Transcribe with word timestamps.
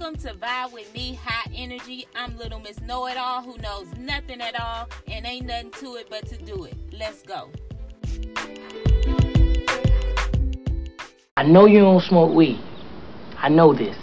Welcome 0.00 0.18
to 0.20 0.32
Vibe 0.32 0.72
with 0.72 0.94
Me, 0.94 1.18
High 1.22 1.50
Energy. 1.54 2.06
I'm 2.16 2.34
Little 2.38 2.58
Miss 2.58 2.80
Know 2.80 3.06
It 3.06 3.18
All 3.18 3.42
who 3.42 3.58
knows 3.58 3.86
nothing 3.98 4.40
at 4.40 4.58
all 4.58 4.88
and 5.06 5.26
ain't 5.26 5.44
nothing 5.44 5.72
to 5.72 5.96
it 5.96 6.08
but 6.08 6.26
to 6.28 6.38
do 6.38 6.64
it. 6.64 6.74
Let's 6.90 7.20
go. 7.20 7.50
I 11.36 11.42
know 11.42 11.66
you 11.66 11.80
don't 11.80 12.00
smoke 12.00 12.34
weed. 12.34 12.58
I 13.36 13.50
know 13.50 13.74
this. 13.74 13.98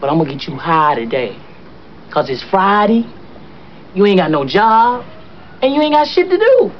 But 0.00 0.08
I'm 0.08 0.18
gonna 0.18 0.32
get 0.32 0.46
you 0.46 0.54
high 0.54 0.94
today. 0.94 1.36
Cause 2.12 2.30
it's 2.30 2.44
Friday, 2.44 3.04
you 3.96 4.06
ain't 4.06 4.18
got 4.18 4.30
no 4.30 4.44
job, 4.44 5.04
and 5.60 5.74
you 5.74 5.82
ain't 5.82 5.94
got 5.94 6.06
shit 6.06 6.30
to 6.30 6.38
do. 6.38 6.72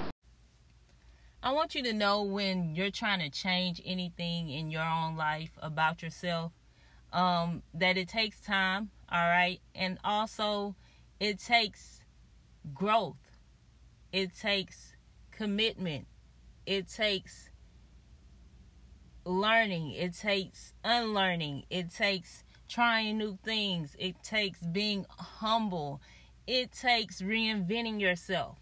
I 1.42 1.50
want 1.50 1.74
you 1.74 1.82
to 1.82 1.92
know 1.92 2.22
when 2.22 2.76
you're 2.76 2.92
trying 2.92 3.18
to 3.18 3.30
change 3.30 3.82
anything 3.84 4.48
in 4.48 4.70
your 4.70 4.84
own 4.84 5.16
life 5.16 5.50
about 5.60 6.02
yourself, 6.02 6.52
um, 7.12 7.62
that 7.74 7.96
it 7.96 8.08
takes 8.08 8.40
time, 8.40 8.90
all 9.10 9.28
right? 9.28 9.60
And 9.74 9.98
also, 10.04 10.76
it 11.20 11.38
takes 11.38 12.04
growth, 12.74 13.16
it 14.12 14.36
takes 14.36 14.94
commitment, 15.30 16.06
it 16.66 16.88
takes 16.88 17.50
learning, 19.24 19.92
it 19.92 20.16
takes 20.16 20.74
unlearning, 20.84 21.64
it 21.70 21.92
takes 21.92 22.44
trying 22.68 23.18
new 23.18 23.38
things, 23.44 23.96
it 23.98 24.22
takes 24.22 24.60
being 24.60 25.06
humble, 25.18 26.00
it 26.46 26.72
takes 26.72 27.20
reinventing 27.20 28.00
yourself. 28.00 28.58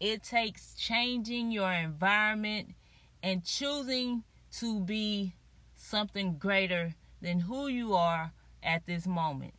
It 0.00 0.22
takes 0.24 0.74
changing 0.74 1.52
your 1.52 1.72
environment 1.72 2.74
and 3.22 3.44
choosing 3.44 4.24
to 4.58 4.80
be 4.80 5.36
something 5.76 6.38
greater 6.38 6.94
than 7.22 7.40
who 7.40 7.68
you 7.68 7.94
are 7.94 8.32
at 8.62 8.84
this 8.86 9.06
moment. 9.06 9.54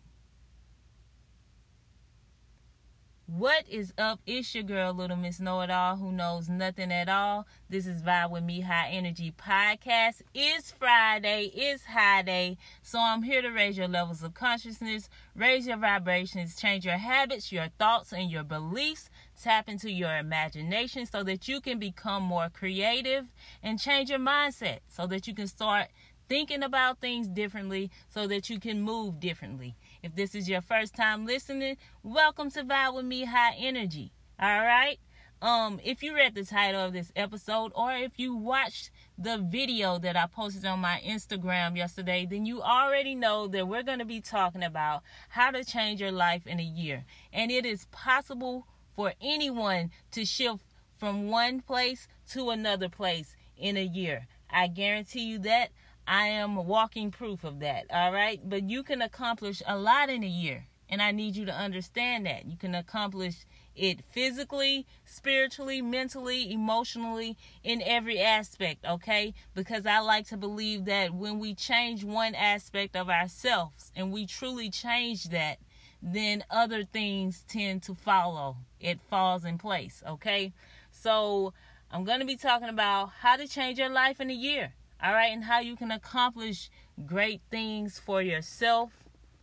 What 3.26 3.68
is 3.70 3.94
up? 3.98 4.20
It's 4.28 4.54
your 4.54 4.66
girl, 4.66 4.94
Little 4.94 5.16
Miss 5.16 5.40
Know 5.40 5.62
It 5.62 5.72
All, 5.72 5.96
who 5.96 6.12
knows 6.12 6.50
nothing 6.50 6.92
at 6.92 7.08
all. 7.08 7.48
This 7.70 7.88
is 7.88 8.02
Vibe 8.04 8.30
with 8.32 8.44
Me 8.44 8.60
High 8.60 8.90
Energy 8.90 9.32
Podcast. 9.32 10.22
It's 10.36 10.72
Friday, 10.72 11.50
it's 11.56 11.86
High 11.86 12.22
Day, 12.22 12.58
so 12.84 13.00
I'm 13.00 13.24
here 13.24 13.42
to 13.42 13.48
raise 13.48 13.78
your 13.78 13.88
levels 13.88 14.22
of 14.24 14.34
consciousness, 14.34 15.10
raise 15.36 15.66
your 15.66 15.78
vibrations, 15.78 16.58
change 16.58 16.86
your 16.86 16.98
habits, 16.98 17.52
your 17.52 17.70
thoughts, 17.80 18.12
and 18.12 18.30
your 18.30 18.44
beliefs. 18.44 19.10
Tap 19.42 19.68
into 19.68 19.90
your 19.90 20.16
imagination 20.16 21.06
so 21.06 21.24
that 21.24 21.48
you 21.48 21.60
can 21.60 21.80
become 21.80 22.24
more 22.24 22.50
creative 22.50 23.26
and 23.64 23.80
change 23.80 24.10
your 24.10 24.20
mindset 24.20 24.80
so 24.88 25.08
that 25.08 25.28
you 25.28 25.34
can 25.34 25.48
start 25.48 25.88
thinking 26.34 26.64
about 26.64 27.00
things 27.00 27.28
differently 27.28 27.92
so 28.10 28.26
that 28.26 28.50
you 28.50 28.60
can 28.60 28.82
move 28.82 29.20
differently. 29.20 29.76
If 30.02 30.16
this 30.16 30.34
is 30.34 30.50
your 30.50 30.62
first 30.62 30.96
time 30.96 31.28
listening, 31.28 31.78
welcome 32.02 32.50
to 32.50 32.64
Vibe 32.64 32.96
with 32.96 33.06
Me 33.06 33.26
High 33.26 33.54
Energy. 33.56 34.12
All 34.40 34.62
right? 34.62 34.98
Um, 35.44 35.80
if 35.84 36.02
you 36.02 36.16
read 36.16 36.34
the 36.34 36.44
title 36.44 36.84
of 36.84 36.92
this 36.92 37.12
episode 37.16 37.72
or 37.76 37.92
if 37.92 38.18
you 38.18 38.36
watched 38.36 38.90
the 39.16 39.38
video 39.38 40.00
that 40.00 40.18
I 40.18 40.26
posted 40.26 40.66
on 40.66 40.80
my 40.80 41.04
Instagram 41.06 41.78
yesterday, 41.78 42.26
then 42.28 42.48
you 42.48 42.64
already 42.64 43.14
know 43.14 43.48
that 43.50 43.68
we're 43.68 43.84
going 43.84 44.00
to 44.00 44.04
be 44.04 44.20
talking 44.20 44.64
about 44.64 45.04
how 45.30 45.52
to 45.52 45.64
change 45.64 46.02
your 46.02 46.12
life 46.12 46.48
in 46.48 46.60
a 46.60 46.64
year. 46.64 47.06
And 47.32 47.52
it 47.52 47.64
is 47.64 47.86
possible 47.92 48.66
for 48.96 49.14
anyone 49.22 49.92
to 50.14 50.26
shift 50.26 50.64
from 50.98 51.28
one 51.28 51.62
place 51.62 52.08
to 52.32 52.50
another 52.50 52.90
place 52.90 53.36
in 53.56 53.78
a 53.78 53.84
year. 53.84 54.26
I 54.50 54.66
guarantee 54.66 55.26
you 55.26 55.38
that. 55.40 55.70
I 56.08 56.28
am 56.28 56.56
walking 56.56 57.12
proof 57.12 57.44
of 57.44 57.60
that. 57.60 57.86
All 57.90 58.12
right. 58.12 58.42
But 58.44 58.70
you 58.70 58.84
can 58.84 59.02
accomplish 59.02 59.62
a 59.66 59.78
lot 59.78 60.10
in 60.10 60.24
a 60.24 60.28
year. 60.28 60.68
And 60.90 61.02
I 61.02 61.12
need 61.12 61.36
you 61.36 61.46
to 61.46 61.54
understand 61.54 62.26
that. 62.26 62.46
You 62.46 62.58
can 62.58 62.76
accomplish 62.76 63.46
it 63.76 64.02
physically, 64.12 64.86
spiritually, 65.06 65.82
mentally, 65.82 66.52
emotionally, 66.52 67.36
in 67.64 67.82
every 67.82 68.20
aspect, 68.20 68.86
okay? 68.86 69.34
Because 69.56 69.88
I 69.88 70.00
like 70.00 70.28
to 70.28 70.38
believe 70.38 70.86
that 70.86 71.14
when 71.14 71.40
we 71.40 71.56
change 71.56 72.04
one 72.04 72.36
aspect 72.36 72.96
of 72.96 73.10
ourselves 73.10 73.92
and 73.96 74.12
we 74.12 74.28
truly 74.28 74.70
change 74.70 75.30
that, 75.30 75.58
then 76.02 76.44
other 76.52 76.84
things 76.84 77.44
tend 77.48 77.82
to 77.84 77.96
follow. 77.96 78.58
It 78.80 79.00
falls 79.10 79.46
in 79.46 79.58
place, 79.58 80.04
okay? 80.08 80.54
So 80.92 81.54
I'm 81.90 82.04
going 82.04 82.20
to 82.20 82.26
be 82.26 82.36
talking 82.36 82.70
about 82.70 83.10
how 83.22 83.38
to 83.38 83.48
change 83.48 83.80
your 83.80 83.90
life 83.90 84.20
in 84.20 84.30
a 84.30 84.36
year 84.36 84.74
all 85.02 85.14
right, 85.14 85.32
and 85.32 85.44
how 85.44 85.60
you 85.60 85.76
can 85.76 85.92
accomplish 85.92 86.70
great 87.06 87.42
things 87.50 88.00
for 88.00 88.22
yourself, 88.22 88.92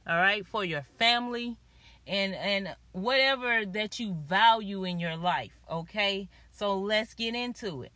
all 0.07 0.17
right, 0.17 0.47
for 0.47 0.65
your 0.65 0.83
family, 0.99 1.57
and 2.07 2.35
and 2.35 2.77
whatever 2.93 3.65
that 3.67 4.01
you 4.01 4.15
value 4.27 4.85
in 4.85 4.99
your 4.99 5.17
life, 5.17 5.53
okay? 5.71 6.29
So 6.51 6.79
let's 6.79 7.15
get 7.15 7.35
into 7.35 7.83
it. 7.83 7.93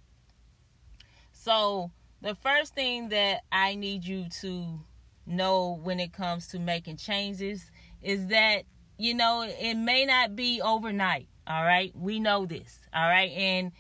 So, 1.33 1.91
the 2.23 2.35
first 2.35 2.75
thing 2.75 3.11
that 3.11 3.43
I 3.53 3.75
need 3.75 4.05
you 4.05 4.29
to 4.41 4.81
know 5.27 5.79
when 5.83 6.01
it 6.01 6.13
comes 6.13 6.49
to 6.49 6.59
making 6.59 6.97
changes 6.97 7.71
is 8.03 8.29
that 8.29 8.63
you 8.99 9.15
know 9.15 9.43
it 9.43 9.75
may 9.75 10.05
not 10.05 10.37
be 10.37 10.61
overnight 10.61 11.27
all 11.47 11.65
right 11.65 11.93
we 11.97 12.21
know 12.21 12.47
this 12.47 12.79
all 12.95 13.09
right 13.09 13.31
and 13.33 13.73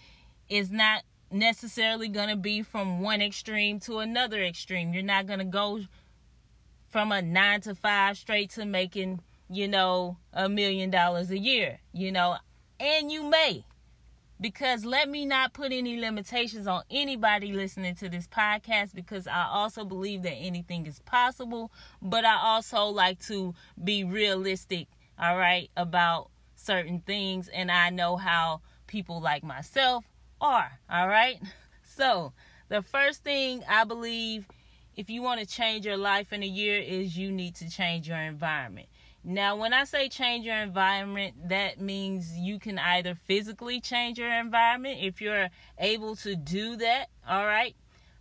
it's 0.48 0.70
not 0.70 1.02
necessarily 1.34 2.08
going 2.08 2.28
to 2.28 2.36
be 2.36 2.62
from 2.62 3.00
one 3.00 3.20
extreme 3.20 3.80
to 3.80 3.98
another 3.98 4.42
extreme. 4.42 4.94
You're 4.94 5.02
not 5.02 5.26
going 5.26 5.40
to 5.40 5.44
go 5.44 5.80
from 6.88 7.10
a 7.10 7.20
nine 7.20 7.60
to 7.62 7.74
five 7.74 8.16
straight 8.16 8.50
to 8.50 8.64
making, 8.64 9.20
you 9.50 9.66
know, 9.66 10.16
a 10.32 10.48
million 10.48 10.90
dollars 10.90 11.30
a 11.30 11.38
year, 11.38 11.80
you 11.92 12.12
know, 12.12 12.36
and 12.78 13.10
you 13.10 13.28
may. 13.28 13.64
Because 14.40 14.84
let 14.84 15.08
me 15.08 15.24
not 15.24 15.52
put 15.52 15.72
any 15.72 15.98
limitations 15.98 16.66
on 16.66 16.82
anybody 16.90 17.52
listening 17.52 17.94
to 17.96 18.08
this 18.08 18.26
podcast 18.26 18.94
because 18.94 19.26
I 19.26 19.46
also 19.50 19.84
believe 19.84 20.22
that 20.22 20.34
anything 20.34 20.86
is 20.86 21.00
possible, 21.00 21.70
but 22.02 22.24
I 22.24 22.36
also 22.36 22.84
like 22.86 23.20
to 23.26 23.54
be 23.82 24.04
realistic, 24.04 24.88
all 25.18 25.36
right, 25.36 25.70
about 25.76 26.30
certain 26.54 27.00
things. 27.00 27.48
And 27.48 27.70
I 27.70 27.90
know 27.90 28.16
how 28.16 28.60
people 28.86 29.20
like 29.20 29.42
myself 29.42 30.04
are. 30.44 30.78
All 30.90 31.08
right. 31.08 31.40
So, 31.82 32.32
the 32.68 32.82
first 32.82 33.24
thing 33.24 33.62
I 33.68 33.84
believe 33.84 34.46
if 34.96 35.08
you 35.08 35.22
want 35.22 35.40
to 35.40 35.46
change 35.46 35.86
your 35.86 35.96
life 35.96 36.32
in 36.32 36.42
a 36.42 36.46
year 36.46 36.78
is 36.78 37.16
you 37.16 37.32
need 37.32 37.54
to 37.56 37.70
change 37.70 38.08
your 38.08 38.18
environment. 38.18 38.88
Now, 39.24 39.56
when 39.56 39.72
I 39.72 39.84
say 39.84 40.08
change 40.08 40.44
your 40.44 40.56
environment, 40.56 41.48
that 41.48 41.80
means 41.80 42.36
you 42.36 42.58
can 42.58 42.78
either 42.78 43.14
physically 43.14 43.80
change 43.80 44.18
your 44.18 44.32
environment 44.32 44.98
if 45.00 45.20
you're 45.22 45.48
able 45.78 46.14
to 46.16 46.36
do 46.36 46.76
that, 46.76 47.06
all 47.26 47.46
right? 47.46 47.74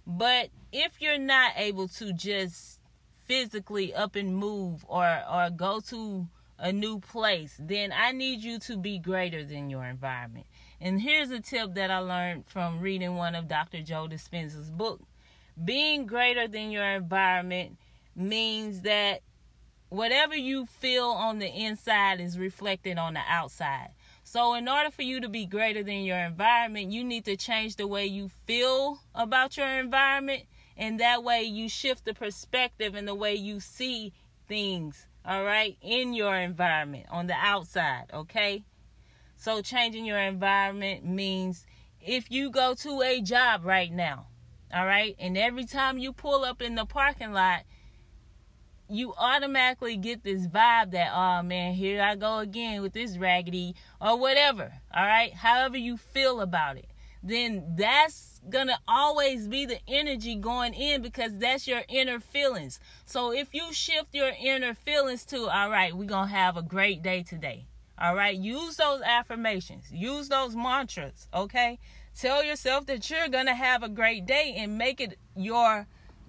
But 0.07 0.49
if 0.71 1.01
you're 1.01 1.17
not 1.17 1.53
able 1.57 1.89
to 1.89 2.13
just 2.13 2.79
physically 3.25 3.93
up 3.93 4.15
and 4.15 4.35
move 4.35 4.85
or 4.87 5.21
or 5.29 5.49
go 5.49 5.81
to 5.89 6.27
a 6.57 6.71
new 6.71 6.99
place, 6.99 7.55
then 7.59 7.91
I 7.91 8.13
need 8.13 8.41
you 8.41 8.59
to 8.59 8.77
be 8.77 8.97
greater 8.97 9.43
than 9.43 9.69
your 9.69 9.83
environment. 9.83 10.45
And 10.83 10.99
here's 10.99 11.31
a 11.31 11.39
tip 11.39 11.75
that 11.75 11.89
I 11.89 11.99
learned 11.99 12.45
from 12.45 12.81
reading 12.81 13.15
one 13.15 13.35
of 13.35 13.47
Dr. 13.47 13.81
Joe 13.81 14.05
Dispenza's 14.05 14.69
book. 14.69 14.99
Being 15.63 16.05
greater 16.05 16.45
than 16.45 16.71
your 16.71 16.83
environment 16.83 17.77
means 18.17 18.81
that 18.81 19.21
whatever 19.87 20.35
you 20.35 20.65
feel 20.65 21.05
on 21.05 21.39
the 21.39 21.47
inside 21.47 22.19
is 22.19 22.37
reflected 22.37 22.97
on 22.97 23.13
the 23.13 23.21
outside. 23.29 23.91
So, 24.25 24.55
in 24.55 24.67
order 24.67 24.91
for 24.91 25.03
you 25.03 25.21
to 25.21 25.29
be 25.29 25.45
greater 25.45 25.83
than 25.83 26.03
your 26.03 26.17
environment, 26.17 26.91
you 26.91 27.05
need 27.05 27.23
to 27.25 27.37
change 27.37 27.77
the 27.77 27.87
way 27.87 28.05
you 28.05 28.29
feel 28.45 28.99
about 29.15 29.55
your 29.55 29.79
environment. 29.79 30.43
And 30.75 30.99
that 30.99 31.23
way, 31.23 31.43
you 31.43 31.69
shift 31.69 32.03
the 32.03 32.13
perspective 32.13 32.93
and 32.93 33.07
the 33.07 33.15
way 33.15 33.35
you 33.35 33.61
see 33.61 34.11
things, 34.49 35.07
all 35.25 35.45
right, 35.45 35.77
in 35.81 36.13
your 36.13 36.35
environment 36.35 37.05
on 37.09 37.27
the 37.27 37.35
outside, 37.35 38.07
okay? 38.13 38.65
So 39.43 39.61
changing 39.61 40.05
your 40.05 40.19
environment 40.19 41.03
means 41.03 41.65
if 41.99 42.31
you 42.31 42.49
go 42.49 42.75
to 42.75 43.01
a 43.01 43.19
job 43.19 43.65
right 43.65 43.91
now, 43.91 44.27
all 44.73 44.85
right, 44.85 45.17
and 45.19 45.37
every 45.37 45.65
time 45.65 45.97
you 45.97 46.13
pull 46.13 46.45
up 46.45 46.61
in 46.61 46.75
the 46.75 46.85
parking 46.85 47.33
lot, 47.33 47.63
you 48.87 49.13
automatically 49.17 49.97
get 49.97 50.23
this 50.23 50.47
vibe 50.47 50.91
that, 50.91 51.11
oh 51.13 51.43
man, 51.43 51.73
here 51.73 52.01
I 52.01 52.15
go 52.15 52.37
again 52.37 52.81
with 52.81 52.93
this 52.93 53.17
raggedy 53.17 53.75
or 53.99 54.17
whatever, 54.17 54.71
all 54.95 55.05
right, 55.05 55.33
however 55.33 55.75
you 55.75 55.97
feel 55.97 56.39
about 56.39 56.77
it, 56.77 56.87
then 57.21 57.75
that's 57.75 58.39
gonna 58.49 58.79
always 58.87 59.49
be 59.49 59.65
the 59.65 59.79
energy 59.89 60.35
going 60.35 60.73
in 60.73 61.01
because 61.01 61.37
that's 61.37 61.67
your 61.67 61.81
inner 61.89 62.21
feelings. 62.21 62.79
So 63.05 63.33
if 63.33 63.53
you 63.53 63.73
shift 63.73 64.15
your 64.15 64.31
inner 64.41 64.73
feelings 64.73 65.25
to, 65.25 65.49
all 65.49 65.69
right, 65.69 65.93
we're 65.93 66.05
gonna 66.05 66.31
have 66.31 66.55
a 66.55 66.61
great 66.61 67.03
day 67.03 67.23
today. 67.23 67.67
All 67.99 68.15
right, 68.15 68.35
use 68.35 68.77
those 68.77 69.01
affirmations, 69.01 69.85
use 69.91 70.27
those 70.27 70.55
mantras, 70.55 71.27
okay? 71.33 71.79
Tell 72.19 72.43
yourself 72.43 72.85
that 72.87 73.09
you're 73.09 73.27
going 73.27 73.45
to 73.45 73.53
have 73.53 73.83
a 73.83 73.89
great 73.89 74.25
day 74.25 74.55
and 74.57 74.77
make 74.77 74.99
it 74.99 75.17
your 75.35 75.87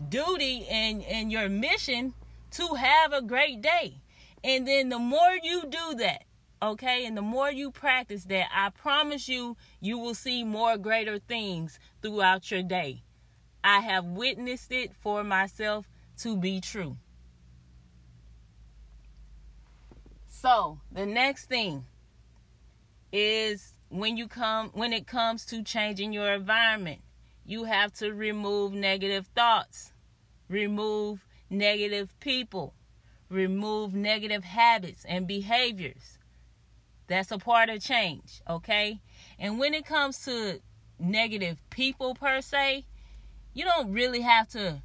duty 0.08 0.66
and, 0.70 1.02
and 1.04 1.32
your 1.32 1.48
mission 1.48 2.14
to 2.52 2.74
have 2.74 3.12
a 3.12 3.22
great 3.22 3.62
day. 3.62 4.02
And 4.42 4.68
then 4.68 4.90
the 4.90 4.98
more 4.98 5.38
you 5.42 5.62
do 5.62 5.94
that, 5.96 6.24
okay, 6.62 7.06
and 7.06 7.16
the 7.16 7.22
more 7.22 7.50
you 7.50 7.70
practice 7.70 8.24
that, 8.24 8.48
I 8.54 8.70
promise 8.70 9.28
you, 9.28 9.56
you 9.80 9.98
will 9.98 10.14
see 10.14 10.44
more 10.44 10.76
greater 10.76 11.18
things 11.18 11.78
throughout 12.02 12.50
your 12.50 12.62
day. 12.62 13.02
I 13.62 13.80
have 13.80 14.04
witnessed 14.04 14.70
it 14.70 14.94
for 14.94 15.24
myself 15.24 15.88
to 16.18 16.36
be 16.36 16.60
true. 16.60 16.98
So, 20.44 20.78
the 20.92 21.06
next 21.06 21.46
thing 21.46 21.86
is 23.10 23.78
when 23.88 24.18
you 24.18 24.28
come 24.28 24.68
when 24.74 24.92
it 24.92 25.06
comes 25.06 25.46
to 25.46 25.62
changing 25.62 26.12
your 26.12 26.34
environment, 26.34 27.00
you 27.46 27.64
have 27.64 27.94
to 27.94 28.12
remove 28.12 28.74
negative 28.74 29.26
thoughts, 29.28 29.94
remove 30.50 31.24
negative 31.48 32.14
people, 32.20 32.74
remove 33.30 33.94
negative 33.94 34.44
habits 34.44 35.06
and 35.06 35.26
behaviors. 35.26 36.18
That's 37.06 37.30
a 37.30 37.38
part 37.38 37.70
of 37.70 37.82
change, 37.82 38.42
okay? 38.46 39.00
And 39.38 39.58
when 39.58 39.72
it 39.72 39.86
comes 39.86 40.26
to 40.26 40.60
negative 40.98 41.56
people 41.70 42.14
per 42.14 42.42
se, 42.42 42.84
you 43.54 43.64
don't 43.64 43.94
really 43.94 44.20
have 44.20 44.48
to 44.48 44.82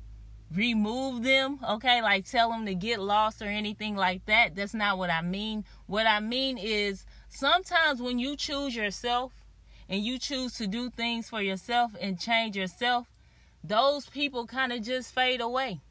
remove 0.54 1.24
them, 1.24 1.60
okay? 1.68 2.02
Like 2.02 2.26
tell 2.26 2.50
them 2.52 2.66
to 2.66 2.74
get 2.74 3.00
lost 3.00 3.42
or 3.42 3.46
anything 3.46 3.96
like 3.96 4.26
that. 4.26 4.56
That's 4.56 4.74
not 4.74 4.98
what 4.98 5.10
I 5.10 5.22
mean. 5.22 5.66
What 5.86 6.08
I 6.08 6.20
mean 6.20 6.58
is 6.58 7.06
sometimes 7.30 8.02
when 8.02 8.20
you 8.20 8.36
choose 8.36 8.76
yourself 8.76 9.34
and 9.88 10.04
you 10.04 10.18
choose 10.18 10.54
to 10.54 10.68
do 10.68 10.90
things 10.90 11.30
for 11.30 11.42
yourself 11.42 11.92
and 12.00 12.20
change 12.20 12.56
yourself, 12.56 13.08
those 13.64 14.08
people 14.08 14.48
kind 14.48 14.72
of 14.72 14.82
just 14.82 15.14
fade 15.14 15.42
away. 15.42 15.82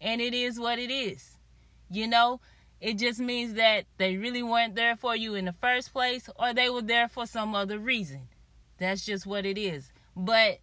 And 0.00 0.20
it 0.20 0.34
is 0.34 0.58
what 0.58 0.78
it 0.78 0.90
is. 0.90 1.36
You 1.90 2.06
know, 2.06 2.40
it 2.80 2.98
just 2.98 3.20
means 3.20 3.54
that 3.54 3.84
they 3.98 4.16
really 4.16 4.42
weren't 4.42 4.74
there 4.74 4.96
for 4.96 5.14
you 5.16 5.34
in 5.34 5.44
the 5.44 5.52
first 5.52 5.92
place 5.92 6.28
or 6.36 6.52
they 6.52 6.68
were 6.68 6.82
there 6.82 7.08
for 7.08 7.26
some 7.26 7.54
other 7.54 7.78
reason. 7.78 8.28
That's 8.78 9.04
just 9.04 9.26
what 9.26 9.46
it 9.46 9.56
is. 9.56 9.90
But 10.16 10.58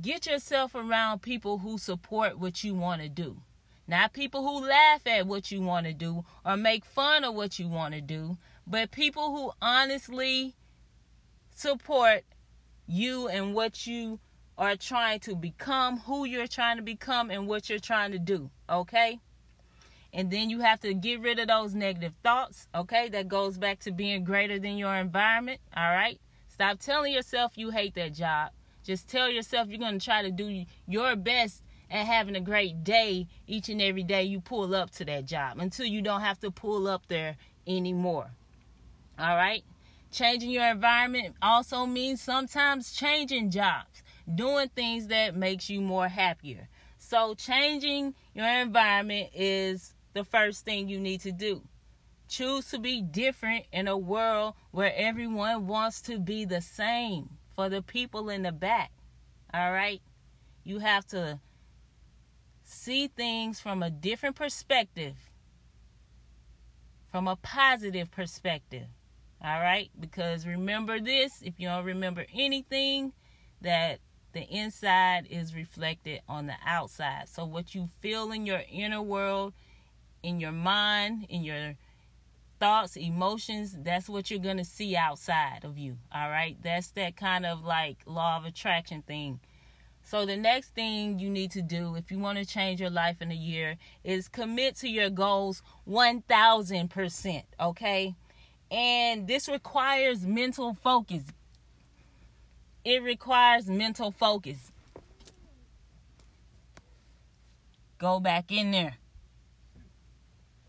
get 0.00 0.26
yourself 0.26 0.74
around 0.74 1.22
people 1.22 1.58
who 1.58 1.78
support 1.78 2.38
what 2.38 2.62
you 2.64 2.74
want 2.74 3.02
to 3.02 3.08
do. 3.08 3.42
Not 3.86 4.12
people 4.12 4.42
who 4.42 4.66
laugh 4.66 5.06
at 5.06 5.26
what 5.26 5.50
you 5.50 5.62
want 5.62 5.86
to 5.86 5.94
do 5.94 6.24
or 6.44 6.56
make 6.56 6.84
fun 6.84 7.24
of 7.24 7.34
what 7.34 7.58
you 7.58 7.68
want 7.68 7.94
to 7.94 8.02
do, 8.02 8.36
but 8.66 8.90
people 8.90 9.34
who 9.34 9.52
honestly 9.62 10.54
support 11.54 12.24
you 12.86 13.28
and 13.28 13.54
what 13.54 13.86
you 13.86 14.20
are 14.58 14.76
trying 14.76 15.20
to 15.20 15.34
become, 15.34 16.00
who 16.00 16.24
you're 16.24 16.46
trying 16.46 16.76
to 16.76 16.82
become, 16.82 17.30
and 17.30 17.46
what 17.46 17.70
you're 17.70 17.78
trying 17.78 18.12
to 18.12 18.18
do. 18.18 18.50
Okay? 18.68 19.20
And 20.12 20.30
then 20.30 20.50
you 20.50 20.60
have 20.60 20.80
to 20.80 20.92
get 20.94 21.20
rid 21.20 21.38
of 21.38 21.48
those 21.48 21.74
negative 21.74 22.14
thoughts. 22.22 22.66
Okay? 22.74 23.08
That 23.08 23.28
goes 23.28 23.56
back 23.56 23.78
to 23.80 23.92
being 23.92 24.24
greater 24.24 24.58
than 24.58 24.76
your 24.76 24.94
environment. 24.96 25.60
All 25.76 25.90
right? 25.90 26.20
Stop 26.48 26.80
telling 26.80 27.14
yourself 27.14 27.52
you 27.56 27.70
hate 27.70 27.94
that 27.94 28.14
job. 28.14 28.50
Just 28.88 29.06
tell 29.06 29.28
yourself 29.28 29.68
you're 29.68 29.78
going 29.78 29.98
to 29.98 30.04
try 30.04 30.22
to 30.22 30.30
do 30.30 30.64
your 30.86 31.14
best 31.14 31.62
at 31.90 32.06
having 32.06 32.34
a 32.34 32.40
great 32.40 32.84
day 32.84 33.26
each 33.46 33.68
and 33.68 33.82
every 33.82 34.02
day 34.02 34.22
you 34.22 34.40
pull 34.40 34.74
up 34.74 34.90
to 34.92 35.04
that 35.04 35.26
job 35.26 35.58
until 35.58 35.84
you 35.84 36.00
don't 36.00 36.22
have 36.22 36.40
to 36.40 36.50
pull 36.50 36.88
up 36.88 37.06
there 37.06 37.36
anymore. 37.66 38.30
All 39.18 39.36
right? 39.36 39.62
Changing 40.10 40.48
your 40.48 40.70
environment 40.70 41.36
also 41.42 41.84
means 41.84 42.22
sometimes 42.22 42.90
changing 42.92 43.50
jobs, 43.50 44.02
doing 44.34 44.70
things 44.74 45.08
that 45.08 45.36
makes 45.36 45.68
you 45.68 45.82
more 45.82 46.08
happier. 46.08 46.66
So 46.96 47.34
changing 47.34 48.14
your 48.32 48.48
environment 48.48 49.28
is 49.34 49.92
the 50.14 50.24
first 50.24 50.64
thing 50.64 50.88
you 50.88 50.98
need 50.98 51.20
to 51.20 51.32
do. 51.32 51.60
Choose 52.26 52.70
to 52.70 52.78
be 52.78 53.02
different 53.02 53.66
in 53.70 53.86
a 53.86 53.98
world 53.98 54.54
where 54.70 54.94
everyone 54.96 55.66
wants 55.66 56.00
to 56.02 56.18
be 56.18 56.46
the 56.46 56.62
same 56.62 57.37
for 57.58 57.68
the 57.68 57.82
people 57.82 58.30
in 58.30 58.44
the 58.44 58.52
back. 58.52 58.92
All 59.52 59.72
right? 59.72 60.00
You 60.62 60.78
have 60.78 61.04
to 61.08 61.40
see 62.62 63.08
things 63.08 63.58
from 63.58 63.82
a 63.82 63.90
different 63.90 64.36
perspective, 64.36 65.16
from 67.10 67.26
a 67.26 67.34
positive 67.34 68.12
perspective. 68.12 68.86
All 69.42 69.58
right? 69.58 69.90
Because 69.98 70.46
remember 70.46 71.00
this 71.00 71.42
if 71.42 71.54
you 71.58 71.66
don't 71.66 71.84
remember 71.84 72.26
anything, 72.32 73.12
that 73.60 73.98
the 74.34 74.42
inside 74.42 75.26
is 75.28 75.52
reflected 75.52 76.20
on 76.28 76.46
the 76.46 76.54
outside. 76.64 77.28
So, 77.28 77.44
what 77.44 77.74
you 77.74 77.88
feel 78.00 78.30
in 78.30 78.46
your 78.46 78.62
inner 78.70 79.02
world, 79.02 79.52
in 80.22 80.38
your 80.38 80.52
mind, 80.52 81.26
in 81.28 81.42
your 81.42 81.74
thoughts, 82.58 82.96
emotions, 82.96 83.76
that's 83.82 84.08
what 84.08 84.30
you're 84.30 84.40
going 84.40 84.56
to 84.56 84.64
see 84.64 84.96
outside 84.96 85.64
of 85.64 85.78
you. 85.78 85.96
All 86.12 86.28
right? 86.28 86.56
That's 86.62 86.90
that 86.92 87.16
kind 87.16 87.46
of 87.46 87.64
like 87.64 87.98
law 88.06 88.36
of 88.36 88.44
attraction 88.44 89.02
thing. 89.02 89.40
So, 90.02 90.24
the 90.24 90.36
next 90.36 90.70
thing 90.70 91.18
you 91.18 91.28
need 91.28 91.50
to 91.50 91.60
do 91.62 91.94
if 91.94 92.10
you 92.10 92.18
want 92.18 92.38
to 92.38 92.46
change 92.46 92.80
your 92.80 92.88
life 92.88 93.20
in 93.20 93.30
a 93.30 93.34
year 93.34 93.76
is 94.02 94.28
commit 94.28 94.76
to 94.76 94.88
your 94.88 95.10
goals 95.10 95.62
1000%. 95.86 97.42
Okay? 97.60 98.14
And 98.70 99.26
this 99.26 99.48
requires 99.48 100.24
mental 100.24 100.74
focus. 100.74 101.24
It 102.84 103.02
requires 103.02 103.66
mental 103.66 104.10
focus. 104.10 104.72
Go 107.98 108.20
back 108.20 108.50
in 108.50 108.70
there 108.70 108.96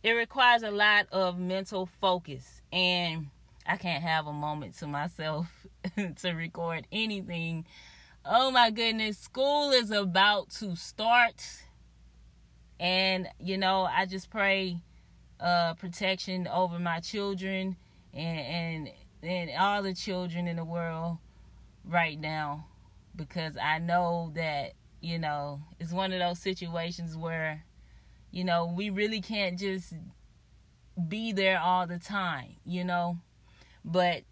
it 0.03 0.11
requires 0.11 0.63
a 0.63 0.71
lot 0.71 1.07
of 1.11 1.37
mental 1.37 1.87
focus 1.99 2.61
and 2.71 3.27
I 3.65 3.77
can't 3.77 4.03
have 4.03 4.27
a 4.27 4.33
moment 4.33 4.77
to 4.79 4.87
myself 4.87 5.47
to 5.95 6.31
record 6.31 6.87
anything. 6.91 7.65
Oh 8.25 8.51
my 8.51 8.71
goodness, 8.71 9.17
school 9.17 9.71
is 9.71 9.91
about 9.91 10.49
to 10.51 10.75
start. 10.75 11.45
And 12.79 13.27
you 13.39 13.57
know, 13.57 13.83
I 13.83 14.05
just 14.05 14.29
pray 14.29 14.79
uh 15.39 15.73
protection 15.75 16.47
over 16.47 16.79
my 16.79 16.99
children 16.99 17.77
and 18.13 18.39
and 18.39 18.89
and 19.21 19.51
all 19.59 19.83
the 19.83 19.93
children 19.93 20.47
in 20.47 20.55
the 20.55 20.65
world 20.65 21.17
right 21.85 22.19
now 22.19 22.65
because 23.15 23.57
I 23.57 23.79
know 23.79 24.31
that, 24.35 24.73
you 25.01 25.19
know, 25.19 25.61
it's 25.79 25.91
one 25.91 26.13
of 26.13 26.19
those 26.19 26.39
situations 26.39 27.18
where 27.18 27.65
you 28.31 28.44
know, 28.44 28.71
we 28.76 28.90
really 28.90 29.21
can't 29.21 29.57
just 29.57 29.94
be 31.07 31.31
there 31.31 31.59
all 31.59 31.88
the 31.88 32.00
time, 32.00 32.56
you 32.66 32.83
know. 32.83 33.18
But 33.83 34.24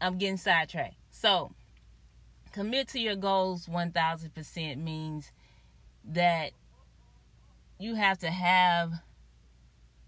I'm 0.00 0.18
getting 0.18 0.36
sidetracked. 0.36 0.96
So, 1.10 1.52
commit 2.52 2.88
to 2.88 3.00
your 3.00 3.16
goals 3.16 3.66
1000% 3.66 4.78
means 4.78 5.32
that 6.04 6.52
you 7.78 7.94
have 7.94 8.18
to 8.18 8.30
have 8.30 8.92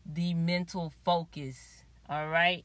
the 0.07 0.33
mental 0.35 0.93
focus, 1.05 1.85
all 2.09 2.29
right? 2.29 2.65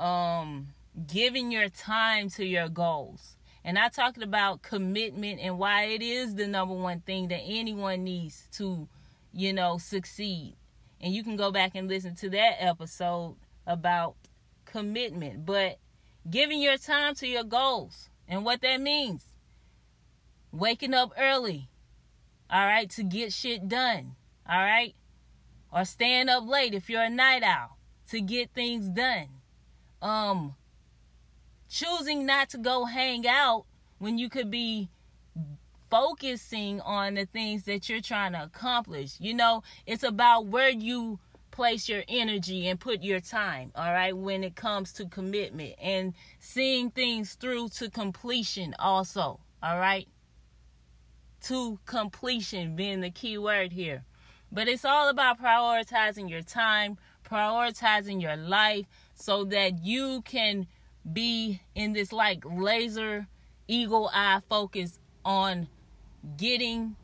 Um 0.00 0.68
giving 1.06 1.50
your 1.50 1.68
time 1.68 2.30
to 2.30 2.44
your 2.44 2.68
goals. 2.68 3.36
And 3.64 3.78
I 3.78 3.88
talked 3.88 4.22
about 4.22 4.62
commitment 4.62 5.40
and 5.40 5.58
why 5.58 5.84
it 5.84 6.02
is 6.02 6.34
the 6.34 6.46
number 6.46 6.74
one 6.74 7.00
thing 7.00 7.28
that 7.28 7.40
anyone 7.44 8.04
needs 8.04 8.48
to 8.52 8.88
you 9.34 9.52
know, 9.52 9.78
succeed. 9.78 10.56
And 11.00 11.12
you 11.12 11.22
can 11.22 11.36
go 11.36 11.50
back 11.50 11.72
and 11.74 11.88
listen 11.88 12.14
to 12.16 12.30
that 12.30 12.56
episode 12.58 13.36
about 13.66 14.14
commitment, 14.64 15.44
but 15.44 15.78
giving 16.28 16.62
your 16.62 16.78
time 16.78 17.14
to 17.16 17.26
your 17.26 17.44
goals 17.44 18.08
and 18.28 18.44
what 18.44 18.62
that 18.62 18.80
means. 18.80 19.24
Waking 20.52 20.94
up 20.94 21.12
early, 21.18 21.68
all 22.48 22.64
right, 22.64 22.88
to 22.90 23.02
get 23.02 23.32
shit 23.32 23.68
done, 23.68 24.14
all 24.48 24.62
right? 24.62 24.94
Or 25.72 25.84
staying 25.84 26.28
up 26.28 26.46
late 26.46 26.74
if 26.74 26.88
you're 26.88 27.02
a 27.02 27.10
night 27.10 27.42
owl 27.42 27.76
to 28.10 28.20
get 28.20 28.50
things 28.54 28.88
done. 28.88 29.28
Um 30.00 30.54
choosing 31.68 32.24
not 32.24 32.50
to 32.50 32.58
go 32.58 32.84
hang 32.84 33.26
out 33.26 33.64
when 33.98 34.16
you 34.16 34.28
could 34.28 34.50
be 34.50 34.90
focusing 35.94 36.80
on 36.80 37.14
the 37.14 37.24
things 37.24 37.62
that 37.66 37.88
you're 37.88 38.00
trying 38.00 38.32
to 38.32 38.42
accomplish. 38.42 39.14
You 39.20 39.32
know, 39.32 39.62
it's 39.86 40.02
about 40.02 40.46
where 40.46 40.68
you 40.68 41.20
place 41.52 41.88
your 41.88 42.02
energy 42.08 42.66
and 42.66 42.80
put 42.80 43.04
your 43.04 43.20
time, 43.20 43.70
all 43.76 43.92
right, 43.92 44.16
when 44.16 44.42
it 44.42 44.56
comes 44.56 44.92
to 44.94 45.06
commitment 45.06 45.74
and 45.80 46.12
seeing 46.40 46.90
things 46.90 47.34
through 47.34 47.68
to 47.68 47.88
completion, 47.88 48.74
also, 48.76 49.38
all 49.62 49.78
right? 49.78 50.08
To 51.42 51.78
completion 51.86 52.74
being 52.74 53.00
the 53.00 53.12
key 53.12 53.38
word 53.38 53.70
here. 53.70 54.02
But 54.50 54.66
it's 54.66 54.84
all 54.84 55.08
about 55.08 55.40
prioritizing 55.40 56.28
your 56.28 56.42
time, 56.42 56.98
prioritizing 57.24 58.20
your 58.20 58.36
life 58.36 58.86
so 59.14 59.44
that 59.44 59.84
you 59.84 60.22
can 60.22 60.66
be 61.12 61.60
in 61.76 61.92
this 61.92 62.12
like 62.12 62.42
laser 62.44 63.28
eagle 63.68 64.10
eye 64.12 64.40
focus 64.48 64.98
on 65.24 65.68
getting 66.36 66.96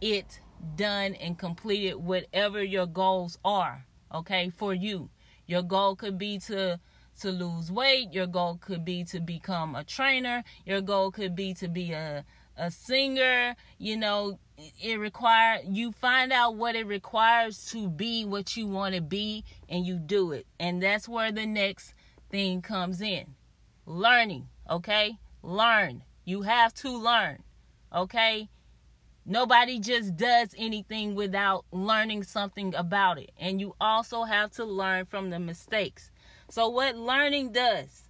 it 0.00 0.40
done 0.76 1.14
and 1.14 1.38
completed 1.38 1.96
whatever 1.96 2.62
your 2.62 2.86
goals 2.86 3.38
are, 3.44 3.86
okay, 4.14 4.50
for 4.50 4.74
you. 4.74 5.10
Your 5.46 5.62
goal 5.62 5.96
could 5.96 6.18
be 6.18 6.38
to 6.40 6.80
to 7.20 7.30
lose 7.30 7.70
weight, 7.70 8.12
your 8.12 8.26
goal 8.26 8.58
could 8.60 8.84
be 8.84 9.04
to 9.04 9.20
become 9.20 9.74
a 9.74 9.84
trainer, 9.84 10.42
your 10.64 10.80
goal 10.80 11.10
could 11.10 11.36
be 11.36 11.52
to 11.54 11.68
be 11.68 11.92
a 11.92 12.24
a 12.56 12.70
singer, 12.70 13.56
you 13.78 13.96
know, 13.96 14.38
it 14.80 14.98
require 14.98 15.60
you 15.66 15.92
find 15.92 16.32
out 16.32 16.54
what 16.54 16.76
it 16.76 16.86
requires 16.86 17.64
to 17.70 17.88
be 17.88 18.24
what 18.24 18.56
you 18.56 18.66
want 18.66 18.94
to 18.94 19.00
be 19.00 19.44
and 19.68 19.86
you 19.86 19.98
do 19.98 20.32
it. 20.32 20.46
And 20.60 20.82
that's 20.82 21.08
where 21.08 21.32
the 21.32 21.46
next 21.46 21.94
thing 22.30 22.62
comes 22.62 23.00
in. 23.00 23.34
Learning, 23.86 24.48
okay? 24.70 25.18
Learn. 25.42 26.02
You 26.24 26.42
have 26.42 26.72
to 26.74 26.96
learn. 26.96 27.42
Okay? 27.94 28.48
Nobody 29.24 29.78
just 29.78 30.16
does 30.16 30.54
anything 30.58 31.14
without 31.14 31.64
learning 31.70 32.24
something 32.24 32.74
about 32.74 33.18
it. 33.18 33.30
And 33.38 33.60
you 33.60 33.74
also 33.80 34.24
have 34.24 34.50
to 34.52 34.64
learn 34.64 35.06
from 35.06 35.30
the 35.30 35.38
mistakes. 35.38 36.10
So, 36.50 36.68
what 36.68 36.96
learning 36.96 37.52
does, 37.52 38.08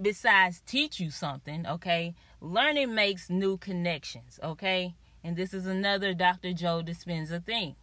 besides 0.00 0.62
teach 0.64 0.98
you 0.98 1.10
something, 1.10 1.66
okay, 1.66 2.14
learning 2.40 2.94
makes 2.94 3.28
new 3.28 3.58
connections, 3.58 4.40
okay? 4.42 4.94
And 5.22 5.36
this 5.36 5.52
is 5.52 5.66
another 5.66 6.14
Dr. 6.14 6.54
Joe 6.54 6.82
Dispenza 6.82 7.44
thing. 7.44 7.76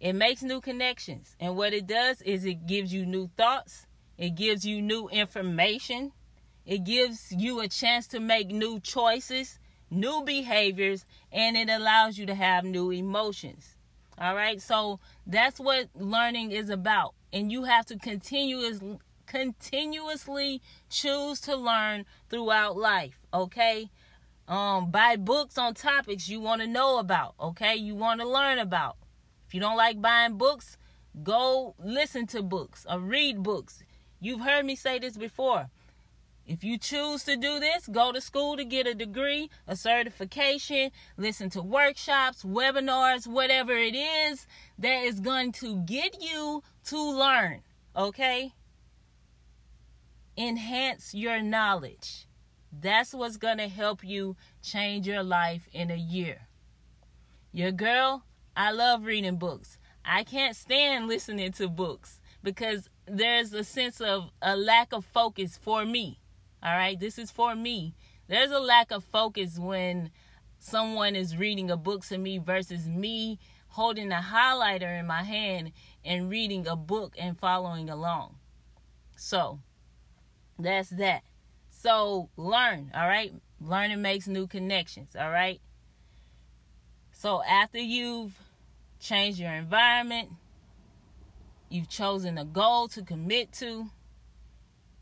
It 0.00 0.14
makes 0.14 0.42
new 0.42 0.60
connections. 0.60 1.36
And 1.38 1.56
what 1.56 1.72
it 1.72 1.86
does 1.86 2.22
is 2.22 2.44
it 2.44 2.66
gives 2.66 2.92
you 2.92 3.06
new 3.06 3.30
thoughts, 3.36 3.86
it 4.16 4.34
gives 4.34 4.64
you 4.64 4.82
new 4.82 5.08
information, 5.08 6.12
it 6.68 6.84
gives 6.84 7.32
you 7.32 7.58
a 7.58 7.66
chance 7.66 8.06
to 8.08 8.20
make 8.20 8.48
new 8.48 8.78
choices 8.78 9.58
new 9.90 10.22
behaviors, 10.24 11.06
and 11.32 11.56
it 11.56 11.68
allows 11.68 12.18
you 12.18 12.26
to 12.26 12.34
have 12.34 12.64
new 12.64 12.90
emotions. 12.90 13.76
All 14.18 14.34
right, 14.34 14.60
so 14.60 14.98
that's 15.26 15.60
what 15.60 15.88
learning 15.94 16.50
is 16.50 16.70
about, 16.70 17.14
and 17.32 17.52
you 17.52 17.64
have 17.64 17.86
to 17.86 17.98
continuously 17.98 18.98
continuously 19.26 20.62
choose 20.88 21.38
to 21.38 21.54
learn 21.54 22.06
throughout 22.30 22.76
life. 22.78 23.20
Okay, 23.32 23.90
um, 24.48 24.90
buy 24.90 25.16
books 25.16 25.58
on 25.58 25.74
topics 25.74 26.28
you 26.28 26.40
want 26.40 26.62
to 26.62 26.66
know 26.66 26.98
about. 26.98 27.34
Okay, 27.38 27.76
you 27.76 27.94
want 27.94 28.20
to 28.20 28.28
learn 28.28 28.58
about. 28.58 28.96
If 29.46 29.54
you 29.54 29.60
don't 29.60 29.76
like 29.76 30.00
buying 30.00 30.36
books, 30.36 30.76
go 31.22 31.74
listen 31.78 32.26
to 32.28 32.42
books 32.42 32.86
or 32.90 32.98
read 32.98 33.42
books. 33.42 33.82
You've 34.20 34.40
heard 34.40 34.64
me 34.64 34.74
say 34.74 34.98
this 34.98 35.16
before. 35.16 35.68
If 36.48 36.64
you 36.64 36.78
choose 36.78 37.24
to 37.24 37.36
do 37.36 37.60
this, 37.60 37.86
go 37.86 38.10
to 38.10 38.22
school 38.22 38.56
to 38.56 38.64
get 38.64 38.86
a 38.86 38.94
degree, 38.94 39.50
a 39.66 39.76
certification, 39.76 40.90
listen 41.18 41.50
to 41.50 41.60
workshops, 41.60 42.42
webinars, 42.42 43.26
whatever 43.26 43.72
it 43.72 43.94
is 43.94 44.46
that 44.78 45.04
is 45.04 45.20
going 45.20 45.52
to 45.52 45.76
get 45.82 46.22
you 46.22 46.62
to 46.86 46.98
learn, 46.98 47.60
okay? 47.94 48.54
Enhance 50.38 51.12
your 51.12 51.42
knowledge. 51.42 52.26
That's 52.72 53.12
what's 53.12 53.36
going 53.36 53.58
to 53.58 53.68
help 53.68 54.02
you 54.02 54.34
change 54.62 55.06
your 55.06 55.22
life 55.22 55.68
in 55.74 55.90
a 55.90 55.96
year. 55.96 56.48
Your 57.52 57.72
girl, 57.72 58.24
I 58.56 58.72
love 58.72 59.04
reading 59.04 59.36
books. 59.36 59.78
I 60.02 60.24
can't 60.24 60.56
stand 60.56 61.08
listening 61.08 61.52
to 61.52 61.68
books 61.68 62.22
because 62.42 62.88
there's 63.06 63.52
a 63.52 63.64
sense 63.64 64.00
of 64.00 64.30
a 64.40 64.56
lack 64.56 64.94
of 64.94 65.04
focus 65.04 65.58
for 65.62 65.84
me. 65.84 66.20
All 66.62 66.74
right, 66.74 66.98
this 66.98 67.18
is 67.18 67.30
for 67.30 67.54
me. 67.54 67.94
There's 68.26 68.50
a 68.50 68.58
lack 68.58 68.90
of 68.90 69.04
focus 69.04 69.58
when 69.58 70.10
someone 70.58 71.14
is 71.14 71.36
reading 71.36 71.70
a 71.70 71.76
book 71.76 72.04
to 72.06 72.18
me 72.18 72.38
versus 72.38 72.88
me 72.88 73.38
holding 73.68 74.10
a 74.10 74.16
highlighter 74.20 74.98
in 74.98 75.06
my 75.06 75.22
hand 75.22 75.72
and 76.04 76.28
reading 76.28 76.66
a 76.66 76.74
book 76.74 77.14
and 77.18 77.38
following 77.38 77.88
along. 77.88 78.36
So, 79.16 79.60
that's 80.58 80.90
that. 80.90 81.22
So, 81.70 82.28
learn, 82.36 82.90
all 82.94 83.06
right? 83.06 83.32
Learning 83.60 84.02
makes 84.02 84.26
new 84.26 84.46
connections, 84.46 85.14
all 85.14 85.30
right? 85.30 85.60
So, 87.12 87.42
after 87.44 87.78
you've 87.78 88.36
changed 88.98 89.38
your 89.38 89.52
environment, 89.52 90.30
you've 91.68 91.88
chosen 91.88 92.36
a 92.36 92.44
goal 92.44 92.88
to 92.88 93.02
commit 93.02 93.52
to, 93.54 93.90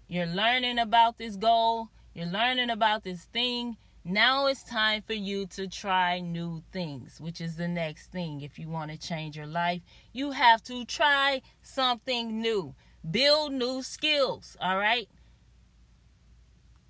you're 0.08 0.26
learning 0.26 0.78
about 0.78 1.18
this 1.18 1.36
goal, 1.36 1.88
you're 2.14 2.26
learning 2.26 2.70
about 2.70 3.04
this 3.04 3.24
thing. 3.24 3.76
Now 4.04 4.46
it's 4.46 4.62
time 4.62 5.02
for 5.02 5.14
you 5.14 5.46
to 5.48 5.66
try 5.66 6.20
new 6.20 6.62
things, 6.72 7.20
which 7.20 7.40
is 7.40 7.56
the 7.56 7.66
next 7.66 8.12
thing. 8.12 8.40
If 8.40 8.56
you 8.58 8.68
want 8.68 8.92
to 8.92 8.96
change 8.96 9.36
your 9.36 9.48
life, 9.48 9.82
you 10.12 10.30
have 10.30 10.62
to 10.64 10.84
try 10.84 11.42
something 11.60 12.40
new, 12.40 12.74
build 13.08 13.52
new 13.52 13.82
skills, 13.82 14.56
all 14.60 14.76
right? 14.76 15.08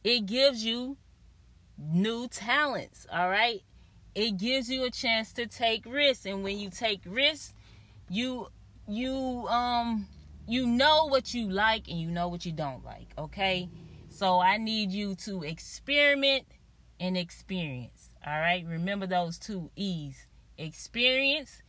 It 0.04 0.26
gives 0.26 0.64
you 0.64 0.98
new 1.78 2.28
talents, 2.28 3.06
all 3.10 3.30
right? 3.30 3.62
It 4.14 4.36
gives 4.36 4.70
you 4.70 4.84
a 4.84 4.90
chance 4.90 5.32
to 5.34 5.46
take 5.46 5.84
risks, 5.86 6.26
and 6.26 6.44
when 6.44 6.58
you 6.58 6.70
take 6.70 7.00
risks, 7.06 7.54
you 8.08 8.48
you 8.88 9.46
um 9.48 10.06
you 10.46 10.66
know 10.66 11.06
what 11.06 11.34
you 11.34 11.48
like 11.50 11.88
and 11.88 12.00
you 12.00 12.10
know 12.10 12.28
what 12.28 12.46
you 12.46 12.52
don't 12.52 12.84
like, 12.84 13.12
okay? 13.18 13.68
So 14.08 14.40
I 14.40 14.56
need 14.58 14.92
you 14.92 15.14
to 15.16 15.42
experiment 15.42 16.46
and 17.00 17.16
experience. 17.16 18.14
All 18.26 18.38
right? 18.38 18.64
Remember 18.66 19.06
those 19.06 19.38
two 19.38 19.70
E's. 19.76 20.26
Experience 20.56 21.62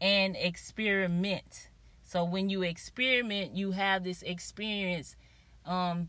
and 0.00 0.36
experiment. 0.36 1.70
So 2.02 2.24
when 2.24 2.50
you 2.50 2.62
experiment, 2.62 3.56
you 3.56 3.70
have 3.72 4.04
this 4.04 4.22
experience 4.22 5.16
um 5.64 6.08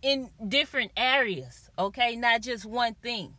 in 0.00 0.30
different 0.46 0.92
areas, 0.96 1.70
okay? 1.78 2.16
Not 2.16 2.40
just 2.42 2.64
one 2.64 2.94
thing. 2.94 3.34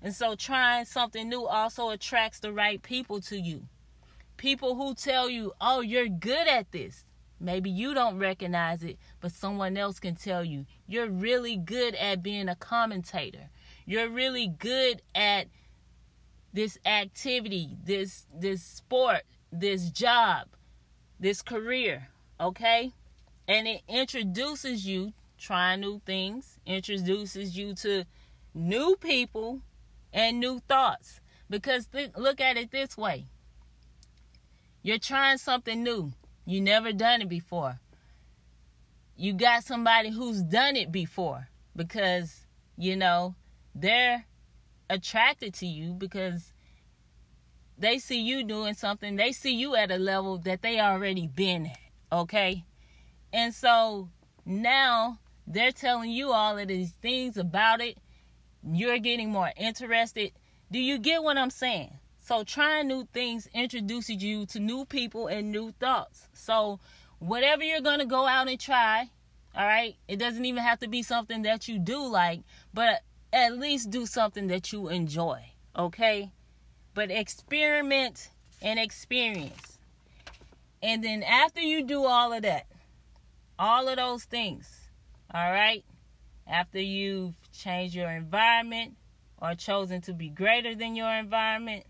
And 0.00 0.14
so 0.14 0.34
trying 0.34 0.84
something 0.84 1.28
new 1.28 1.44
also 1.44 1.90
attracts 1.90 2.40
the 2.40 2.52
right 2.52 2.82
people 2.82 3.20
to 3.22 3.38
you 3.38 3.68
people 4.36 4.74
who 4.74 4.94
tell 4.94 5.28
you, 5.28 5.52
oh, 5.60 5.80
you're 5.80 6.08
good 6.08 6.48
at 6.48 6.72
this. 6.72 7.04
Maybe 7.40 7.68
you 7.68 7.94
don't 7.94 8.18
recognize 8.18 8.82
it, 8.82 8.98
but 9.20 9.32
someone 9.32 9.76
else 9.76 9.98
can 9.98 10.14
tell 10.14 10.44
you, 10.44 10.66
you're 10.86 11.10
really 11.10 11.56
good 11.56 11.94
at 11.96 12.22
being 12.22 12.48
a 12.48 12.54
commentator. 12.54 13.50
You're 13.84 14.08
really 14.08 14.46
good 14.46 15.02
at 15.14 15.48
this 16.52 16.78
activity, 16.86 17.76
this 17.84 18.26
this 18.32 18.62
sport, 18.62 19.22
this 19.52 19.90
job, 19.90 20.48
this 21.18 21.42
career, 21.42 22.08
okay? 22.40 22.92
And 23.46 23.66
it 23.66 23.82
introduces 23.88 24.86
you 24.86 25.12
trying 25.36 25.80
new 25.80 26.00
things, 26.06 26.58
introduces 26.64 27.58
you 27.58 27.74
to 27.74 28.04
new 28.54 28.96
people 28.96 29.60
and 30.12 30.40
new 30.40 30.60
thoughts. 30.60 31.20
Because 31.50 31.86
th- 31.88 32.12
look 32.16 32.40
at 32.40 32.56
it 32.56 32.70
this 32.70 32.96
way 32.96 33.26
you're 34.84 34.98
trying 34.98 35.38
something 35.38 35.82
new. 35.82 36.12
You 36.44 36.60
never 36.60 36.92
done 36.92 37.22
it 37.22 37.28
before. 37.30 37.80
You 39.16 39.32
got 39.32 39.64
somebody 39.64 40.10
who's 40.10 40.42
done 40.42 40.76
it 40.76 40.92
before 40.92 41.48
because, 41.74 42.46
you 42.76 42.94
know, 42.94 43.34
they're 43.74 44.26
attracted 44.90 45.54
to 45.54 45.66
you 45.66 45.94
because 45.94 46.52
they 47.78 47.98
see 47.98 48.20
you 48.20 48.44
doing 48.44 48.74
something. 48.74 49.16
They 49.16 49.32
see 49.32 49.54
you 49.54 49.74
at 49.74 49.90
a 49.90 49.96
level 49.96 50.36
that 50.38 50.60
they 50.60 50.78
already 50.78 51.28
been 51.28 51.64
at, 51.64 51.78
okay? 52.12 52.66
And 53.32 53.54
so 53.54 54.10
now 54.44 55.18
they're 55.46 55.72
telling 55.72 56.10
you 56.10 56.30
all 56.32 56.58
of 56.58 56.68
these 56.68 56.92
things 56.92 57.38
about 57.38 57.80
it. 57.80 57.96
You're 58.62 58.98
getting 58.98 59.30
more 59.30 59.50
interested. 59.56 60.32
Do 60.70 60.78
you 60.78 60.98
get 60.98 61.22
what 61.22 61.38
I'm 61.38 61.48
saying? 61.48 61.98
So 62.24 62.42
trying 62.42 62.88
new 62.88 63.06
things 63.12 63.50
introduces 63.52 64.22
you 64.22 64.46
to 64.46 64.58
new 64.58 64.86
people 64.86 65.26
and 65.26 65.52
new 65.52 65.72
thoughts. 65.72 66.26
So 66.32 66.80
whatever 67.18 67.62
you're 67.62 67.82
going 67.82 67.98
to 67.98 68.06
go 68.06 68.26
out 68.26 68.48
and 68.48 68.58
try, 68.58 69.10
all 69.54 69.66
right? 69.66 69.96
It 70.08 70.16
doesn't 70.18 70.42
even 70.42 70.62
have 70.62 70.80
to 70.80 70.88
be 70.88 71.02
something 71.02 71.42
that 71.42 71.68
you 71.68 71.78
do 71.78 72.02
like, 72.02 72.40
but 72.72 73.02
at 73.30 73.58
least 73.58 73.90
do 73.90 74.06
something 74.06 74.46
that 74.46 74.72
you 74.72 74.88
enjoy, 74.88 75.38
okay? 75.76 76.30
But 76.94 77.10
experiment 77.10 78.30
and 78.62 78.78
experience. 78.78 79.78
And 80.82 81.04
then 81.04 81.22
after 81.22 81.60
you 81.60 81.84
do 81.84 82.06
all 82.06 82.32
of 82.32 82.40
that, 82.40 82.64
all 83.58 83.86
of 83.86 83.96
those 83.96 84.24
things, 84.24 84.88
all 85.34 85.52
right? 85.52 85.84
After 86.46 86.80
you've 86.80 87.34
changed 87.52 87.94
your 87.94 88.08
environment 88.08 88.96
or 89.42 89.54
chosen 89.54 90.00
to 90.02 90.14
be 90.14 90.30
greater 90.30 90.74
than 90.74 90.96
your 90.96 91.14
environment, 91.14 91.84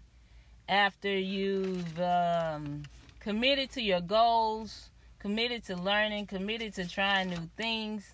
after 0.68 1.08
you've 1.08 2.00
um, 2.00 2.82
committed 3.20 3.70
to 3.72 3.82
your 3.82 4.00
goals, 4.00 4.90
committed 5.18 5.64
to 5.64 5.76
learning, 5.76 6.26
committed 6.26 6.74
to 6.74 6.88
trying 6.88 7.30
new 7.30 7.48
things, 7.56 8.12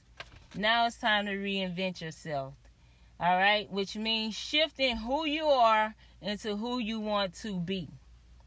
now 0.57 0.87
it's 0.87 0.99
time 0.99 1.26
to 1.26 1.33
reinvent 1.33 2.00
yourself. 2.00 2.54
All 3.21 3.37
right, 3.37 3.71
which 3.71 3.97
means 3.97 4.35
shifting 4.35 4.97
who 4.97 5.26
you 5.26 5.45
are 5.45 5.95
into 6.23 6.57
who 6.57 6.78
you 6.78 7.00
want 7.00 7.35
to 7.42 7.59
be. 7.61 7.88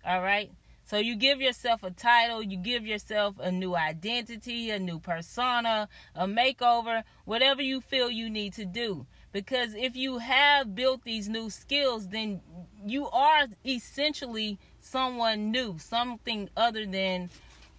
All 0.05 0.21
right. 0.21 0.51
So 0.85 0.97
you 0.97 1.15
give 1.15 1.39
yourself 1.41 1.83
a 1.83 1.91
title, 1.91 2.43
you 2.43 2.57
give 2.57 2.85
yourself 2.85 3.35
a 3.39 3.51
new 3.51 3.75
identity, 3.75 4.69
a 4.69 4.79
new 4.79 4.99
persona, 4.99 5.87
a 6.13 6.27
makeover, 6.27 7.03
whatever 7.23 7.61
you 7.61 7.79
feel 7.79 8.09
you 8.09 8.29
need 8.29 8.53
to 8.53 8.65
do. 8.65 9.05
Because 9.33 9.73
if 9.73 9.95
you 9.95 10.19
have 10.19 10.75
built 10.75 11.03
these 11.03 11.27
new 11.27 11.49
skills, 11.49 12.07
then 12.07 12.39
you 12.85 13.09
are 13.09 13.47
essentially 13.65 14.59
someone 14.79 15.51
new, 15.51 15.77
something 15.79 16.49
other 16.55 16.85
than 16.85 17.31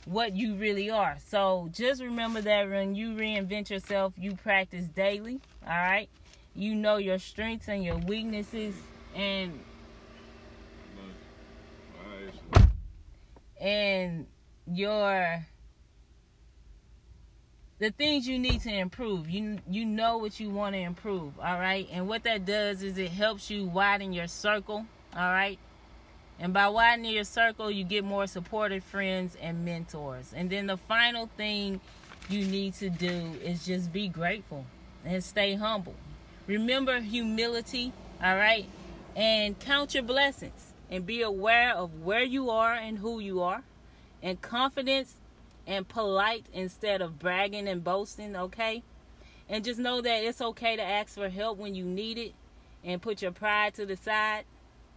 what 0.05 0.35
you 0.35 0.57
really 0.57 0.91
are. 0.91 1.17
So 1.25 1.71
just 1.73 2.03
remember 2.03 2.43
that 2.43 2.69
when 2.69 2.97
you 2.97 3.11
reinvent 3.15 3.71
yourself, 3.71 4.13
you 4.19 4.35
practice 4.35 4.87
daily. 4.87 5.41
All 5.65 5.71
right. 5.71 6.09
You 6.57 6.75
know 6.75 6.97
your 6.97 7.19
strengths 7.19 7.69
and 7.69 7.85
your 7.85 7.99
weaknesses 7.99 8.75
and 9.15 9.61
and 13.61 14.27
your 14.67 15.47
the 17.79 17.91
things 17.91 18.27
you 18.27 18.39
need 18.39 18.61
to 18.63 18.73
improve. 18.73 19.29
You 19.29 19.59
you 19.69 19.85
know 19.85 20.19
what 20.19 20.39
you 20.39 20.51
want 20.51 20.75
to 20.75 20.81
improve, 20.81 21.39
all 21.39 21.59
right? 21.59 21.89
And 21.93 22.09
what 22.09 22.23
that 22.25 22.45
does 22.45 22.83
is 22.83 22.99
it 22.99 23.11
helps 23.11 23.51
you 23.51 23.65
widen 23.65 24.13
your 24.13 24.29
circle, 24.29 24.87
all 25.17 25.33
right? 25.33 25.59
And 26.39 26.53
by 26.53 26.69
widening 26.69 27.13
your 27.13 27.25
circle, 27.25 27.71
you 27.71 27.85
get 27.85 28.05
more 28.05 28.27
supportive 28.27 28.85
friends 28.85 29.37
and 29.41 29.65
mentors. 29.65 30.33
And 30.35 30.51
then 30.51 30.67
the 30.67 30.77
final 30.77 31.29
thing 31.37 31.81
you 32.29 32.45
need 32.45 32.75
to 32.75 32.91
do 32.91 33.33
is 33.43 33.65
just 33.65 33.93
be 33.93 34.09
grateful 34.09 34.65
and 35.05 35.23
stay 35.23 35.55
humble. 35.55 35.95
Remember 36.47 37.01
humility, 37.01 37.93
all 38.23 38.37
right? 38.37 38.67
And 39.15 39.59
count 39.61 39.95
your 39.95 40.03
blessings 40.03 40.73
and 40.91 41.07
be 41.07 41.23
aware 41.23 41.73
of 41.75 42.03
where 42.03 42.25
you 42.25 42.51
are 42.51 42.75
and 42.75 42.99
who 42.99 43.21
you 43.21 43.41
are. 43.43 43.63
And 44.23 44.41
confidence 44.41 45.15
and 45.67 45.89
polite 45.89 46.47
instead 46.53 47.01
of 47.01 47.19
bragging 47.19 47.69
and 47.69 47.83
boasting, 47.83 48.37
okay? 48.37 48.83
And 49.49 49.65
just 49.65 49.79
know 49.79 50.01
that 50.01 50.25
it's 50.25 50.41
okay 50.41 50.77
to 50.77 50.83
ask 50.83 51.15
for 51.15 51.29
help 51.29 51.59
when 51.59 51.75
you 51.75 51.85
need 51.85 52.19
it 52.19 52.35
and 52.83 53.01
put 53.01 53.23
your 53.23 53.33
pride 53.33 53.75
to 53.75 53.87
the 53.87 53.97
side. 53.97 54.45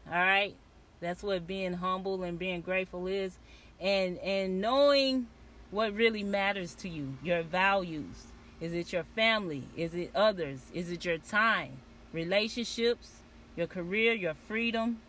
All 0.07 0.17
right? 0.17 0.55
That's 1.00 1.21
what 1.24 1.45
being 1.45 1.74
humble 1.74 2.24
and 2.24 2.39
being 2.39 2.62
grateful 2.62 3.07
is. 3.07 3.38
And 3.79 4.17
and 4.19 4.59
knowing 4.62 5.27
what 5.69 5.93
really 5.93 6.24
matters 6.24 6.74
to 6.75 6.89
you, 6.89 7.17
your 7.24 7.43
values. 7.43 8.27
Is 8.59 8.74
it 8.74 8.91
your 8.91 9.03
family? 9.15 9.63
Is 9.75 9.93
it 9.93 10.12
others? 10.15 10.62
Is 10.74 10.91
it 10.91 11.05
your 11.05 11.19
time? 11.19 11.74
Relationships, 12.12 13.17
your 13.55 13.67
career, 13.67 14.13
your 14.13 14.33
freedom, 14.33 15.00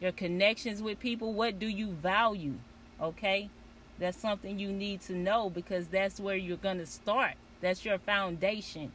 your 0.00 0.10
connections 0.12 0.82
with 0.82 0.98
people? 0.98 1.32
What 1.32 1.58
do 1.58 1.68
you 1.68 1.88
value? 1.90 2.54
Okay? 3.00 3.50
That's 3.98 4.18
something 4.18 4.58
you 4.58 4.70
need 4.72 5.00
to 5.02 5.14
know 5.14 5.48
because 5.48 5.88
that's 5.88 6.20
where 6.20 6.36
you're 6.36 6.56
going 6.56 6.78
to 6.78 6.86
start. 6.86 7.34
That's 7.60 7.84
your 7.84 7.98
foundation. 7.98 8.92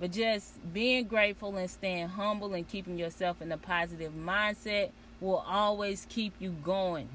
But 0.00 0.12
just 0.12 0.72
being 0.72 1.06
grateful 1.06 1.56
and 1.56 1.70
staying 1.70 2.08
humble 2.08 2.54
and 2.54 2.66
keeping 2.66 2.98
yourself 2.98 3.40
in 3.40 3.52
a 3.52 3.58
positive 3.58 4.12
mindset 4.12 4.90
will 5.20 5.44
always 5.46 6.06
keep 6.08 6.34
you 6.40 6.50
going 6.64 7.08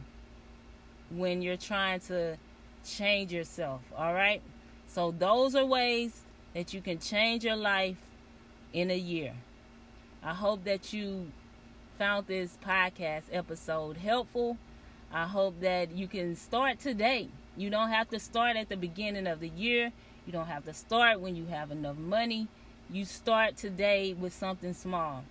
when 1.10 1.42
you're 1.42 1.58
trying 1.58 2.00
to 2.02 2.38
change 2.86 3.34
yourself. 3.34 3.82
All 3.98 4.14
right? 4.14 4.42
So, 4.88 5.12
those 5.12 5.56
are 5.56 5.66
ways 5.66 6.22
that 6.54 6.74
you 6.74 6.82
can 6.82 7.00
change 7.00 7.44
your 7.44 7.56
life 7.56 7.98
in 8.74 8.90
a 8.90 8.98
year. 8.98 9.34
I 10.24 10.34
hope 10.34 10.64
that 10.64 10.94
you 10.94 11.32
found 11.98 12.28
this 12.28 12.58
podcast 12.66 13.24
episode 13.32 13.98
helpful 13.98 14.58
I 15.12 15.26
hope 15.26 15.62
that 15.62 15.92
you 15.92 16.08
can 16.08 16.36
start 16.36 16.80
today. 16.80 17.30
You 17.58 17.70
don't 17.70 17.90
have 17.90 18.10
to 18.10 18.20
start 18.20 18.58
at 18.58 18.70
the 18.70 18.78
beginning 18.78 19.28
of 19.28 19.40
the 19.40 19.50
year. 19.50 19.92
You 20.26 20.32
don't 20.32 20.48
have 20.48 20.66
to 20.66 20.74
start 20.74 21.20
when 21.20 21.36
you 21.36 21.46
have 21.48 21.72
enough 21.72 21.98
money. 21.98 22.48
You 22.92 23.06
start 23.06 23.58
today 23.58 24.14
with 24.14 24.34
something 24.34 24.74
small. 24.74 25.24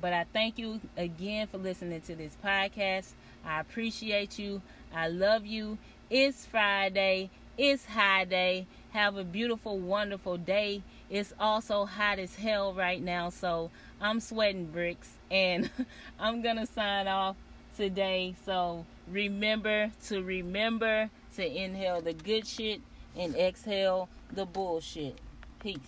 But 0.00 0.12
I 0.12 0.26
thank 0.32 0.58
you 0.58 0.80
again 0.96 1.48
for 1.48 1.58
listening 1.58 2.00
to 2.02 2.14
this 2.14 2.36
podcast. 2.44 3.12
I 3.44 3.60
appreciate 3.60 4.38
you. 4.38 4.62
I 4.94 5.08
love 5.08 5.44
you. 5.44 5.78
It's 6.08 6.46
Friday. 6.46 7.30
It's 7.58 7.84
high 7.84 8.24
day. 8.24 8.66
Have 8.90 9.16
a 9.16 9.24
beautiful, 9.24 9.78
wonderful 9.78 10.36
day. 10.36 10.82
It's 11.10 11.34
also 11.38 11.84
hot 11.84 12.18
as 12.18 12.36
hell 12.36 12.72
right 12.72 13.02
now, 13.02 13.30
so 13.30 13.70
I'm 14.00 14.20
sweating 14.20 14.66
bricks. 14.66 15.10
And 15.30 15.70
I'm 16.18 16.42
going 16.42 16.56
to 16.56 16.66
sign 16.66 17.08
off 17.08 17.36
today. 17.76 18.34
So 18.44 18.84
remember 19.08 19.90
to 20.06 20.22
remember 20.22 21.10
to 21.36 21.46
inhale 21.46 22.00
the 22.00 22.12
good 22.12 22.46
shit 22.46 22.80
and 23.16 23.34
exhale 23.36 24.08
the 24.32 24.46
bullshit. 24.46 25.18
Peace. 25.60 25.78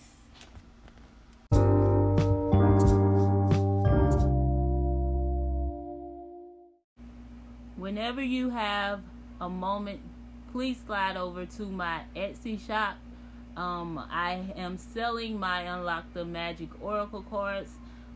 Whenever 7.77 8.23
you 8.23 8.49
have 8.49 9.01
a 9.39 9.49
moment, 9.49 9.99
please 10.51 10.77
slide 10.85 11.17
over 11.17 11.45
to 11.45 11.63
my 11.63 12.01
Etsy 12.15 12.59
shop. 12.65 12.95
Um, 13.55 14.03
I 14.09 14.53
am 14.57 14.77
selling 14.77 15.39
my 15.39 15.61
Unlock 15.61 16.13
the 16.13 16.25
Magic 16.25 16.69
Oracle 16.81 17.23
cards 17.29 17.71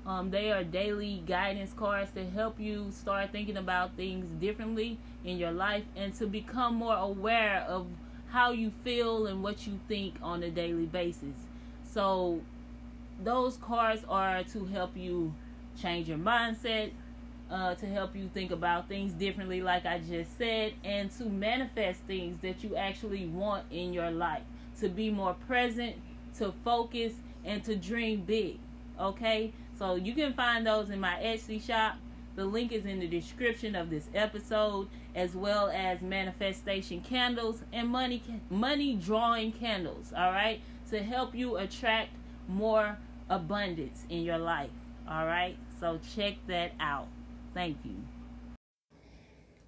um, 0.05 0.31
they 0.31 0.51
are 0.51 0.63
daily 0.63 1.23
guidance 1.27 1.73
cards 1.73 2.11
to 2.13 2.25
help 2.25 2.59
you 2.59 2.91
start 2.91 3.31
thinking 3.31 3.57
about 3.57 3.95
things 3.95 4.25
differently 4.41 4.97
in 5.23 5.37
your 5.37 5.51
life 5.51 5.83
and 5.95 6.13
to 6.15 6.25
become 6.25 6.75
more 6.75 6.95
aware 6.95 7.61
of 7.67 7.85
how 8.29 8.51
you 8.51 8.71
feel 8.83 9.27
and 9.27 9.43
what 9.43 9.67
you 9.67 9.79
think 9.87 10.15
on 10.21 10.43
a 10.43 10.49
daily 10.49 10.85
basis. 10.85 11.35
So, 11.91 12.41
those 13.21 13.57
cards 13.57 14.03
are 14.07 14.43
to 14.43 14.65
help 14.65 14.95
you 14.95 15.33
change 15.81 16.07
your 16.07 16.17
mindset, 16.17 16.91
uh, 17.51 17.75
to 17.75 17.85
help 17.87 18.15
you 18.15 18.29
think 18.33 18.51
about 18.51 18.87
things 18.87 19.13
differently, 19.13 19.61
like 19.61 19.85
I 19.85 19.99
just 19.99 20.37
said, 20.37 20.73
and 20.83 21.11
to 21.17 21.25
manifest 21.25 22.01
things 22.01 22.39
that 22.41 22.63
you 22.63 22.75
actually 22.75 23.25
want 23.25 23.65
in 23.71 23.93
your 23.93 24.11
life, 24.11 24.43
to 24.79 24.89
be 24.89 25.09
more 25.09 25.35
present, 25.47 25.95
to 26.37 26.53
focus, 26.63 27.13
and 27.43 27.63
to 27.63 27.75
dream 27.75 28.21
big. 28.21 28.59
Okay? 28.99 29.51
So 29.79 29.95
you 29.95 30.13
can 30.13 30.33
find 30.33 30.67
those 30.67 30.89
in 30.89 30.99
my 30.99 31.15
Etsy 31.23 31.65
shop. 31.65 31.95
The 32.35 32.43
link 32.43 32.73
is 32.73 32.85
in 32.85 32.99
the 32.99 33.07
description 33.07 33.75
of 33.75 33.89
this 33.89 34.09
episode, 34.13 34.89
as 35.15 35.35
well 35.35 35.69
as 35.69 36.01
manifestation 36.01 36.99
candles 36.99 37.63
and 37.71 37.87
money 37.87 38.21
money 38.49 38.95
drawing 38.95 39.53
candles. 39.53 40.11
All 40.15 40.31
right, 40.31 40.59
to 40.89 41.01
help 41.01 41.33
you 41.33 41.55
attract 41.55 42.09
more 42.49 42.97
abundance 43.29 44.05
in 44.09 44.23
your 44.23 44.37
life. 44.37 44.69
All 45.09 45.25
right, 45.25 45.57
so 45.79 45.99
check 46.13 46.35
that 46.47 46.73
out. 46.81 47.07
Thank 47.53 47.77
you. 47.85 47.95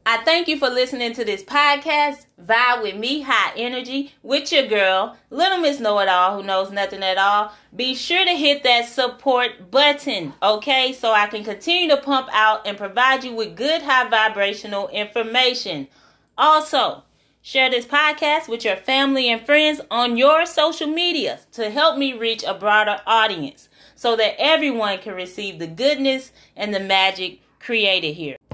I 0.04 0.18
thank 0.24 0.48
you 0.48 0.58
for 0.58 0.68
listening 0.68 1.14
to 1.14 1.24
this 1.24 1.44
podcast, 1.44 2.26
Vibe 2.44 2.82
with 2.82 2.96
me, 2.96 3.22
High 3.22 3.54
Energy, 3.56 4.14
with 4.24 4.52
your 4.52 4.66
girl, 4.66 5.16
Little 5.30 5.60
Miss 5.60 5.80
Know 5.80 6.00
It 6.00 6.10
All, 6.10 6.36
who 6.36 6.44
knows 6.44 6.72
nothing 6.72 7.04
at 7.04 7.20
all. 7.20 7.54
Be 7.76 7.94
sure 7.94 8.26
to 8.26 8.32
hit 8.32 8.64
that 8.64 8.88
support 8.88 9.70
button, 9.70 10.34
okay, 10.42 10.92
so 10.92 11.12
I 11.12 11.28
can 11.28 11.44
continue 11.44 11.88
to 11.90 12.02
pump 12.02 12.30
out 12.32 12.66
and 12.66 12.80
provide 12.80 13.24
you 13.24 13.36
with 13.36 13.56
good, 13.56 13.84
high 13.84 14.10
vibrational 14.10 14.88
information. 14.88 15.88
Also, 16.36 17.04
share 17.44 17.70
this 17.70 17.86
podcast 17.86 18.48
with 18.48 18.66
your 18.66 18.78
family 18.78 19.30
and 19.30 19.46
friends 19.46 19.82
on 19.92 20.18
your 20.18 20.48
social 20.48 20.88
media 20.88 21.42
to 21.52 21.70
help 21.70 22.00
me 22.00 22.14
reach 22.14 22.44
a 22.44 22.56
broader 22.56 23.02
audience 23.06 23.70
so 23.94 24.16
that 24.16 24.34
everyone 24.40 24.98
can 24.98 25.14
receive 25.14 25.60
the 25.60 25.68
goodness 25.68 26.32
and 26.56 26.74
the 26.74 26.80
magic 26.80 27.40
created 27.60 28.16
here. 28.16 28.38